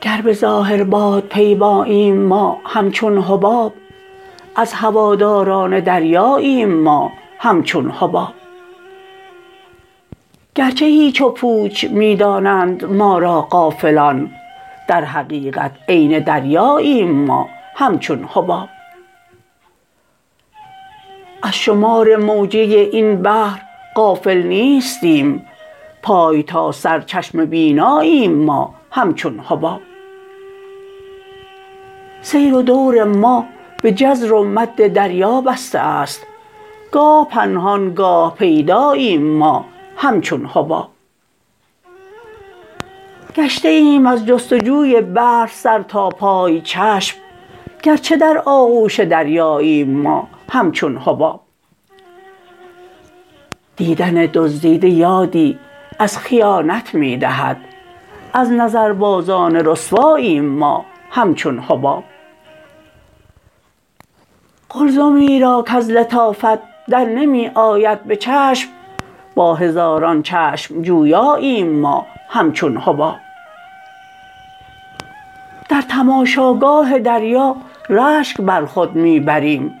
گر 0.00 0.20
به 0.20 0.32
ظاهر 0.32 0.84
بادپیماییم 0.84 2.16
ما 2.16 2.60
همچون 2.64 3.18
حباب 3.18 3.72
از 4.56 4.72
هواداران 4.72 5.80
دریاییم 5.80 6.74
ما 6.74 7.12
همچون 7.38 7.90
حباب. 7.90 8.34
گرچه 10.54 10.84
هیچ 10.84 11.20
و 11.20 11.30
پوچ 11.30 11.84
می 11.84 12.16
دانند 12.16 12.84
ما 12.84 13.18
را 13.18 13.42
غافلان 13.42 14.30
در 14.88 15.04
حقیقت 15.04 15.72
عین 15.88 16.18
دریاییم 16.18 17.10
ما 17.10 17.48
همچون 17.74 18.28
حباب. 18.32 18.68
از 21.42 21.54
شمار 21.54 22.16
موجه 22.16 22.88
این 22.92 23.22
بحر 23.22 23.60
غافل 23.96 24.42
نیستیم 24.42 25.46
پای 26.02 26.42
تا 26.42 26.72
سر 26.72 27.00
چشم 27.00 27.44
بیناییم 27.44 28.32
ما 28.32 28.74
همچون 28.90 29.38
حباب. 29.38 29.80
سیر 32.22 32.54
و 32.54 32.62
دور 32.62 33.04
ما 33.04 33.46
به 33.82 33.92
جزر 33.92 34.32
و 34.32 34.44
مد 34.44 34.86
دریا 34.86 35.40
بسته 35.40 35.78
است 35.78 36.26
گاه 36.92 37.28
پنهان 37.28 37.94
گاه 37.94 38.34
پیداییم 38.34 39.22
ما 39.22 39.64
همچون 39.96 40.46
حباب. 40.46 40.90
گشته 43.36 43.68
ایم 43.68 44.06
از 44.06 44.26
جستجوی 44.26 45.00
بحر 45.00 45.46
سر 45.52 45.82
تا 45.82 46.08
پای 46.08 46.60
چشم 46.60 47.16
گرچه 47.82 48.16
در 48.16 48.42
آغوش 48.46 49.00
دریاییم 49.00 50.00
ما 50.00 50.28
همچون 50.50 50.96
حباب. 50.96 51.40
دیدن 53.76 54.26
دزدیده 54.34 54.88
یادی 54.88 55.58
از 55.98 56.18
خیانت 56.18 56.94
می 56.94 57.16
دهد 57.16 57.56
از 58.32 58.52
نظربازان 58.52 59.56
رسواییم 59.56 60.44
ما 60.44 60.84
همچون 61.10 61.58
حباب. 61.58 62.04
قلزمی 64.68 65.40
را 65.40 65.64
کز 65.68 65.90
لطافت 65.90 66.58
در 66.88 67.04
نمی 67.04 67.48
آید 67.54 68.04
به 68.04 68.16
چشم 68.16 68.68
با 69.34 69.54
هزاران 69.54 70.22
چشم 70.22 70.82
جویاییم 70.82 71.80
ما 71.80 72.06
همچون 72.28 72.76
حباب. 72.76 73.16
در 75.68 75.82
تماشاگاه 75.82 76.98
دریا 76.98 77.56
رشک 77.90 78.40
بر 78.40 78.64
خود 78.64 78.96
می 78.96 79.20
بریم. 79.20 79.74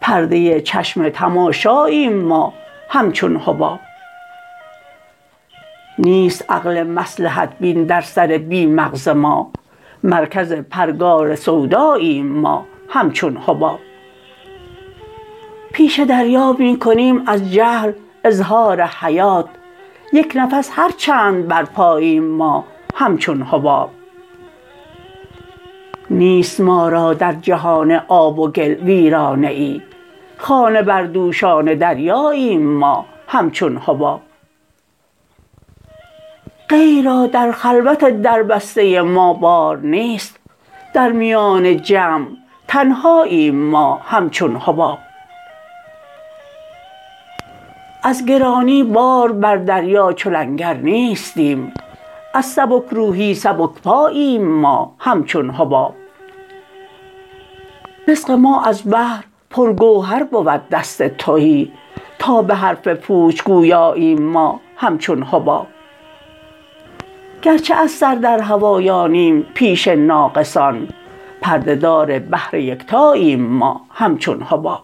پرده 0.00 0.60
چشم 0.60 1.08
تماشاییم 1.08 2.12
ما 2.12 2.52
همچون 2.88 3.36
حباب. 3.36 3.80
نیست 5.98 6.50
عقل 6.50 6.82
مصلحت 6.82 7.58
بین 7.60 7.84
در 7.84 8.00
سر 8.00 8.26
بی 8.26 8.66
مغز 8.66 9.08
ما. 9.08 9.50
مرکز 10.02 10.52
پرگار 10.52 11.36
سوداییم 11.36 12.26
ما 12.26 12.66
همچون 12.88 13.36
حباب. 13.36 13.78
پیش 15.72 16.00
دریا 16.00 16.56
می 16.58 16.78
کنیم 16.78 17.22
از 17.26 17.52
جهل 17.52 17.92
اظهار 18.24 18.82
حیات. 18.82 19.48
یک 20.12 20.32
نفس 20.34 20.70
هر 20.72 20.90
چند 20.90 21.48
بر 21.48 21.64
پاییم 21.64 22.24
ما 22.24 22.64
همچون 22.94 23.42
حباب. 23.42 23.97
نیست 26.10 26.60
ما 26.60 26.88
را 26.88 27.14
در 27.14 27.32
جهان 27.32 27.92
آب 28.08 28.38
و 28.38 28.48
گل 28.48 28.74
ویرانه 28.74 29.48
ای. 29.48 29.82
خانه 30.36 30.82
بردوشان 30.82 31.74
دریاییم 31.74 32.62
ما 32.62 33.06
همچون 33.28 33.76
حباب. 33.76 34.20
غیر 36.68 37.04
را 37.04 37.26
در 37.26 37.52
خلوت 37.52 38.22
دربسته 38.22 39.02
ما 39.02 39.32
بار 39.32 39.78
نیست. 39.78 40.38
در 40.94 41.12
میان 41.12 41.82
جمع 41.82 42.26
تنهاییم 42.68 43.54
ما 43.54 44.00
همچون 44.04 44.56
حباب. 44.56 44.98
از 48.02 48.26
گرانی 48.26 48.82
بار 48.82 49.32
بر 49.32 49.56
دریا 49.56 50.12
چو 50.12 50.30
لنگر 50.30 50.74
نیستیم. 50.74 51.72
از 52.34 52.46
سبکروحی 52.46 53.34
سبکپاییم 53.34 54.48
ما 54.48 54.94
همچون 54.98 55.50
حباب. 55.50 55.94
رزق 58.08 58.30
ما 58.30 58.62
از 58.64 58.90
بحر 58.90 59.24
پر 59.50 59.72
گوهر 59.72 60.24
بود 60.24 60.68
دست 60.68 61.02
تهی 61.02 61.72
تا 62.18 62.42
به 62.42 62.54
حرف 62.54 62.88
پوچ 62.88 63.42
گویاییم 63.42 64.22
ما 64.22 64.60
همچون 64.76 65.22
حباب. 65.22 65.66
گرچه 67.42 67.74
از 67.74 67.90
سر 67.90 68.14
در 68.14 68.40
هوایانیم 68.40 69.46
پیش 69.54 69.88
ناقصان 69.88 70.88
پرده 71.40 71.74
دار 71.74 72.18
بحر 72.18 72.54
یکتاییم 72.54 73.40
ما 73.46 73.80
همچون 73.90 74.42
حباب. 74.42 74.82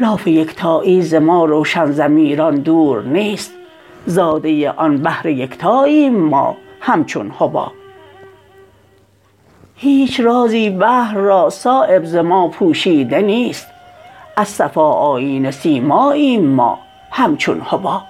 لاف 0.00 0.26
یکتایی 0.26 1.02
ز 1.02 1.14
ما 1.14 1.44
روشن 1.44 1.86
ضمیران 1.86 2.54
دور 2.54 3.02
نیست 3.02 3.59
زاده 4.06 4.70
آن 4.70 4.98
بحر 4.98 5.26
یکتاییم 5.26 6.16
ما 6.16 6.56
همچون 6.80 7.30
حباب. 7.38 7.72
هیچ 9.76 10.20
رازی 10.20 10.70
بحر 10.70 11.14
را 11.14 11.50
صایب 11.50 12.04
ز 12.04 12.16
ما 12.16 12.48
پوشیده 12.48 13.22
نیست 13.22 13.66
از 14.36 14.48
صفا 14.48 14.92
آیینه 14.92 15.50
سیماییم 15.50 16.46
ما 16.46 16.78
همچون 17.10 17.60
حباب. 17.60 18.09